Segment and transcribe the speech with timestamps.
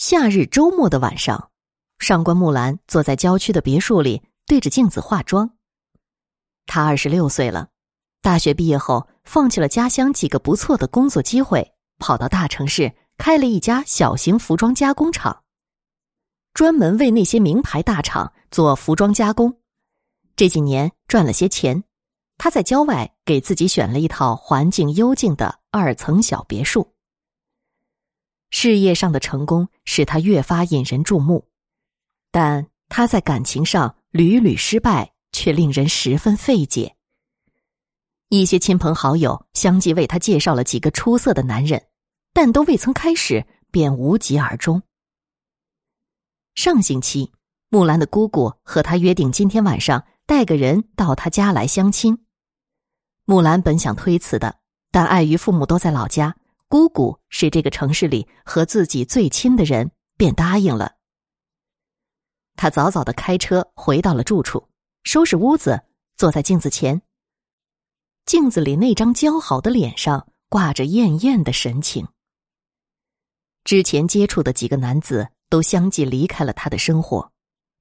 [0.00, 1.50] 夏日周末的晚上，
[1.98, 5.50] 上官木兰坐在郊区的别墅里，对着镜子化妆。
[6.64, 7.68] 她二十六岁了，
[8.22, 15.42] 大学毕业后放弃了家乡几个不错的工作机会，跑到大城市开了一家小型服装加工厂，
[16.54, 19.54] 专门为那些名牌大厂做服装加工。
[20.34, 21.84] 这几年赚了些钱，
[22.38, 26.90] 他在郊外给自己选了一套环境幽静的二层小别墅。
[28.50, 31.48] 事业上的成功使他越发引人注目，
[32.30, 36.96] 但他在感情上屡屡失败，却令人十分费解。
[38.28, 41.86] 一些亲朋好友相继为他介绍了几个出色的男人，
[42.32, 44.82] 但都未曾开始，便无疾而终。
[46.54, 47.32] 上星期，
[47.68, 50.04] 木兰的姑姑和他约定今天晚上。
[50.26, 52.16] 带个人到他家来相亲，
[53.24, 54.60] 木兰本想推辞的，
[54.92, 56.36] 但碍于父母都在老家，
[56.70, 60.94] 姑姑是这个城市里和自己最亲的人，便答应了。
[62.54, 64.68] 他早早的开车回到了住处，
[65.02, 65.82] 收拾屋子，
[66.16, 67.02] 坐在镜子前。
[68.24, 72.06] 镜子里那张姣好的脸上挂着艳艳的神情。
[73.64, 77.32] 之前接触的几个男子都相继离开了他的生活，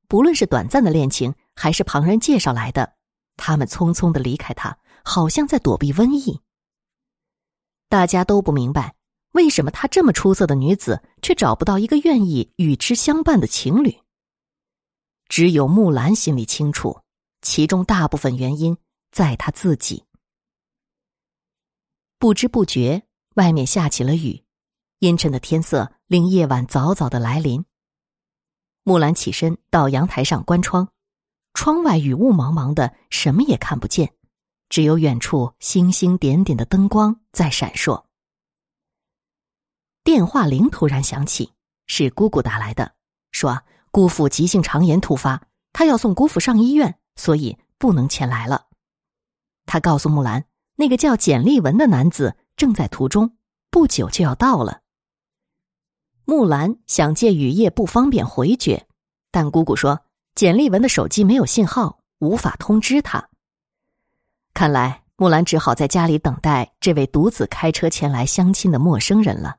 [0.07, 1.31] 不论是短暂的恋情。
[1.55, 2.95] 还是旁人介绍来的，
[3.37, 6.41] 他们匆匆的离开他，好像在躲避瘟疫。
[7.89, 8.95] 大家都不明白，
[9.31, 13.97] 为什么她这么出色的女子，却找不到一个愿意与之相伴的情侣。
[15.27, 17.01] 只有木兰心里清楚，
[17.41, 18.77] 其中大部分原因
[19.11, 20.05] 在她自己。
[22.19, 23.03] 不知不觉，
[23.35, 24.43] 外面下起了雨，
[24.99, 27.65] 阴沉的天色令夜晚早早的来临。
[28.83, 30.87] 木兰起身到阳台上关窗。
[31.55, 34.13] 窗外雨雾茫茫的，什么也看不见，
[34.69, 38.05] 只有远处星星点点的灯光在闪烁。
[40.03, 41.51] 电话铃突然响起，
[41.87, 42.93] 是姑姑打来的，
[43.31, 43.61] 说
[43.91, 45.41] 姑父急性肠炎突发，
[45.73, 48.67] 他要送姑父上医院，所以不能前来了。
[49.65, 50.45] 他告诉木兰，
[50.75, 53.35] 那个叫简立文的男子正在途中，
[53.69, 54.81] 不久就要到了。
[56.25, 58.87] 木兰想借雨夜不方便回绝，
[59.31, 59.99] 但姑姑说。
[60.35, 63.28] 简立文的手机没有信号，无法通知他。
[64.59, 69.55] 看来木兰只好在家里等待这位独自开车前来相亲的陌生人了。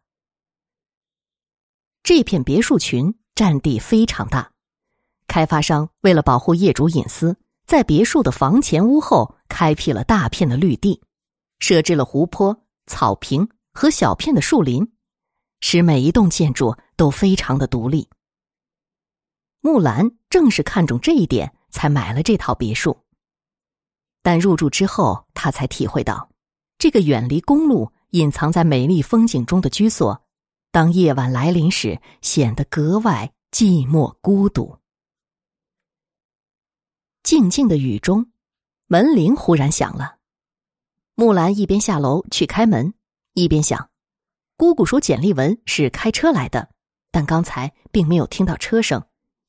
[2.03, 4.53] 这片别墅群占地非常大，
[5.27, 7.35] 开发商为了保护业主隐私，
[7.65, 11.01] 在别墅的房前屋后开辟了大片的绿地，
[11.61, 14.87] 设置了湖泊、草坪和小片的树林，
[15.61, 18.07] 使每一栋建筑都非常的独立。
[19.63, 23.03] 木兰正是看中这一点，才买了这套别墅。
[24.23, 26.31] 但入住之后，他才体会到，
[26.79, 30.23] 这个远离公路、隐藏在美丽风景中的居所，
[30.71, 34.79] 当夜晚来临时，显得格外寂寞孤独。
[37.23, 38.31] 静静的雨中，
[38.87, 40.17] 门铃忽然响了。
[41.15, 42.95] 木兰一边下楼去开门，
[43.35, 43.91] 一边想：
[44.57, 46.71] 姑姑说简立文是开车来的，
[47.11, 49.03] 但刚才并没有听到车声。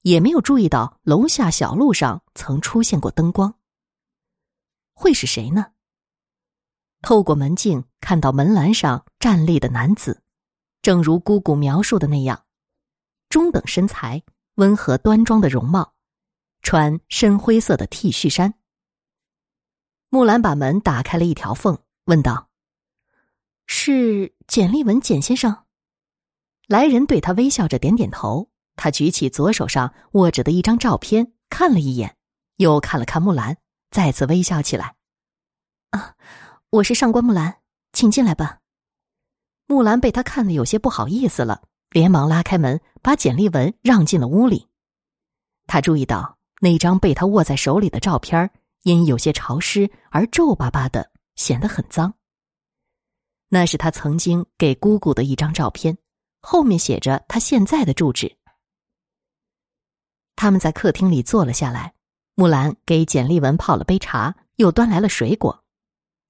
[0.04, 3.54] 也没有注意到楼下小路上曾出现过灯光。
[5.02, 5.74] 会是谁呢？
[7.02, 10.22] 透过门镜看到门栏上站立的男子，
[10.84, 12.46] 正如姑姑描述的那样，
[13.28, 14.22] 中等身材、
[14.56, 15.96] 温和端庄的容貌，
[16.62, 18.54] 穿深灰色的 T 恤衫。
[20.10, 22.50] 木兰把门打开了一条缝，问道
[23.66, 25.66] ：“是简立文简先生？”
[26.70, 28.52] 来人对他微笑着点点头。
[28.76, 32.16] 他举起左手上握着的一张照片，看了一眼，
[32.56, 33.58] 又看了看木兰，
[33.92, 34.96] 再次微笑起来。
[35.90, 36.16] 啊，
[36.70, 37.60] 我是上官木兰，
[37.92, 38.60] 请进来吧。
[39.68, 44.70] 木兰被他看得有些不好意思了，连忙拉开门，把简历文让进了屋里。
[45.68, 48.50] 他注意到那张被他握在手里的照片，
[48.84, 52.14] 因有些潮湿而皱巴巴的，显得很脏。
[53.50, 55.98] 那是他曾经给姑姑的一张照片，
[56.40, 58.38] 后面写着他现在的住址。
[60.38, 61.94] 他们在客厅里坐了下来，
[62.36, 65.64] 木兰给简立文泡了杯茶，又端来了水果。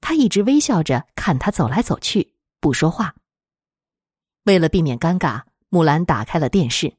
[0.01, 3.15] 他一直微笑着看他走来走去，不说话。
[4.44, 6.98] 为了避免尴尬，木兰打开了电视，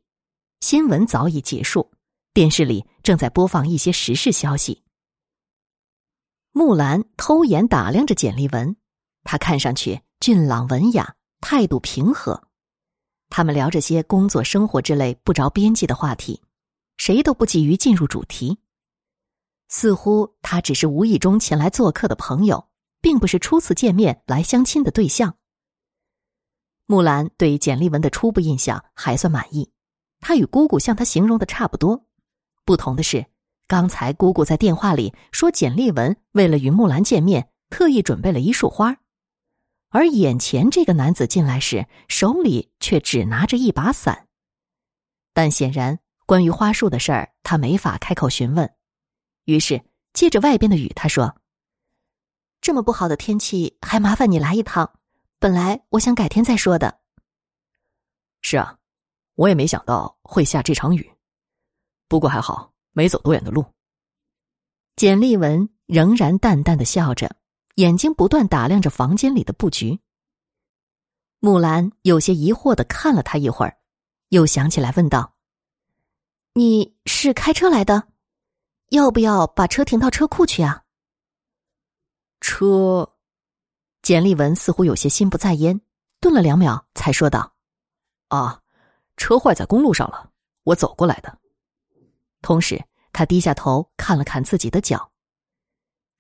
[0.61, 1.91] 新闻早已结束，
[2.33, 4.83] 电视里正在播放一些时事消息。
[6.53, 8.77] 木兰偷眼打量着简立文，
[9.25, 12.45] 他看上去俊朗文雅，态度平和。
[13.29, 16.41] 他们聊着些工作、生活之类不着边际的话题。
[16.99, 18.59] 谁都不急于进入主题，
[19.75, 22.69] 似乎他只是无意中前来做客的朋友，
[23.01, 25.39] 并不是初次见面来相亲的对象。
[26.85, 29.73] 木兰对简丽文的初步印象还算满意，
[30.21, 32.05] 她与姑姑向她形容的差不多。
[32.67, 33.25] 不同的是，
[33.67, 38.99] 刚才姑姑在电话里说简丽文为了与木兰见面，特意准备了一束花，
[39.89, 44.29] 而眼前这个男子进来时，手里却只拿着一把伞。
[45.33, 48.71] 但显然，关于花束的事儿，他没法开口询问，
[49.45, 51.35] 于是借着外边的雨，他说
[52.61, 54.99] ：“这么不好的天气，还麻烦你来一趟。
[55.39, 57.01] 本来我想改天再说的。”
[58.41, 58.79] 是啊，
[59.35, 61.11] 我也没想到会下这场雨。
[62.09, 63.65] 不过还好，没走多远的路。
[64.97, 67.35] 简立文仍然淡淡的笑着，
[67.77, 69.99] 眼睛不断打量着房间里的布局。
[71.41, 73.77] 木兰有些疑惑的看了他一会儿。
[74.29, 75.35] 又想起来，问道
[76.55, 78.09] ：“你是开车来的？
[78.93, 80.83] 要不要把车停到车库去啊？”
[82.41, 83.11] 车，
[84.03, 85.81] 简立文似乎有些心不在焉，
[86.21, 87.55] 顿了两秒，才说道
[88.29, 88.61] ：“啊，
[89.17, 90.31] 车坏在公路上了，
[90.65, 91.39] 我走过来的。”
[92.43, 92.85] 同时，
[93.15, 95.11] 他低下头看了看自己的脚。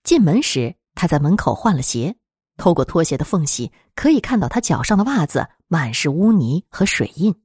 [0.02, 2.16] 进门时，他在门口换了鞋，
[2.56, 7.38] 透过拖鞋的缝隙，可以看到他脚上的袜子满是污泥和水印。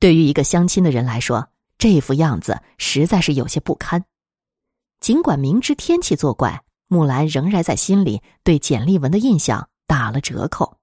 [0.00, 1.50] 对于一个相亲的人来说，
[1.82, 4.04] 这副样子实在是有些不堪。
[5.00, 10.78] 尽管明知天气作怪，木兰仍然在心里对简立文的印象打了折扣。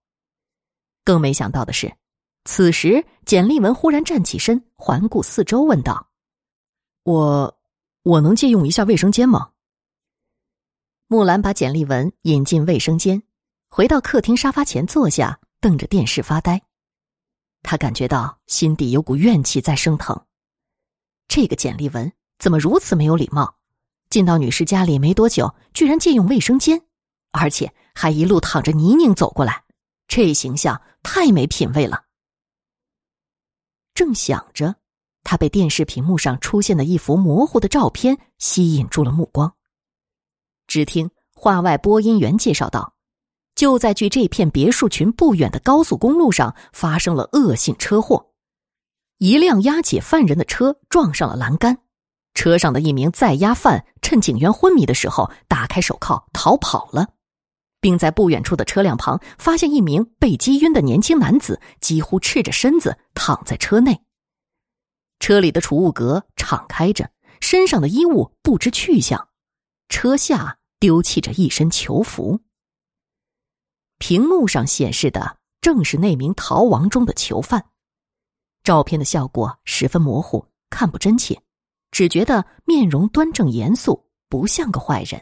[1.06, 1.96] 更没想到的是，
[2.44, 6.10] 此时简立文忽然站起身，环顾四周，问道
[7.04, 7.58] ：“我，
[8.04, 9.52] 我能借用一下卫生间吗？”
[11.08, 13.24] 木兰把简立文引进卫生间，
[13.70, 16.62] 回到客厅沙发前坐下，瞪着电视发呆。
[17.64, 20.22] 他感觉到心底有股怨气在升腾，
[21.30, 23.56] 这个简丽文怎么如此没有礼貌？
[24.10, 26.82] 进到女士家里没多久，居然借用卫生间，
[27.32, 29.64] 而且还一路淌着泥泞走过来，
[30.08, 32.04] 这形象太没品位了。
[33.94, 34.76] 正想着，
[35.24, 39.54] 他被电视屏幕上出现的一幅模糊的照片吸引住了目光。
[40.66, 42.96] 只听话外播音员介绍道。
[43.56, 48.29] 就在距这片别墅群不远的高速公路上，发生了恶性车祸，
[49.20, 51.78] 一辆押解犯人的车撞上了栏杆，
[52.34, 57.06] 车上的一名在押犯趁警员昏迷的时候打开手铐逃跑了，
[57.82, 64.02] 并在不远处的车辆旁发现一名被击晕的年轻男子，几乎赤着身子躺在车内。
[65.20, 67.12] 车里的储物格敞开着，
[67.42, 69.28] 身上的衣物不知去向，
[69.90, 72.40] 车下丢弃着一身囚服。
[73.98, 77.66] 屏幕上显示的正是那名逃亡中的囚犯，
[78.70, 81.42] 照片的效果十分模糊，看不真切，
[81.90, 85.20] 只觉得面容端正严肃，不像个坏人。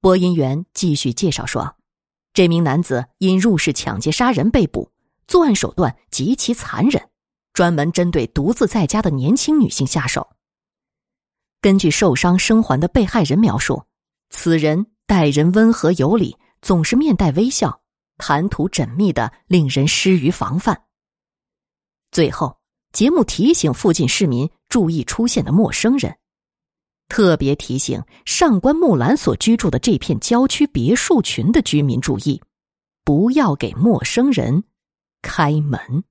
[0.00, 1.76] 播音员继续介绍说，
[2.32, 4.90] 这名男子因入室抢劫杀人被捕，
[5.26, 7.10] 作案手段极其残忍，
[7.52, 10.26] 专门针对独自在家的年轻女性下手。
[11.60, 13.84] 根据受伤生还的被害人描述，
[14.30, 16.38] 此人待人温和有礼。
[16.62, 17.82] 总是面带微笑，
[18.16, 20.84] 谈吐缜密的令人失于防范。
[22.12, 22.58] 最后，
[22.92, 26.14] 节目提醒附近市民注意出现的陌生人，
[27.08, 32.38] 特别提醒上官木兰所居住的这片郊区别墅群的居民注意，
[33.02, 34.62] 不要给陌生人
[35.22, 36.04] 开门。